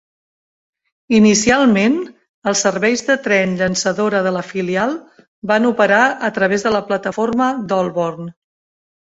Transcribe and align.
Inicialment, 1.17 1.97
els 2.51 2.63
serveis 2.65 3.03
de 3.09 3.17
tren 3.27 3.53
llançadora 3.59 4.23
de 4.29 4.33
la 4.39 4.43
filial 4.53 4.97
van 5.53 5.69
operar 5.71 6.01
a 6.31 6.33
través 6.41 6.67
de 6.69 6.73
la 6.79 6.83
plataforma 6.91 7.53
d"Holborn. 7.69 8.35